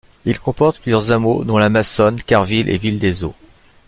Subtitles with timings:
[0.25, 3.35] Il comporte plusieurs hameaux, dont la Maçonne, Carville et Ville-des-Eaux.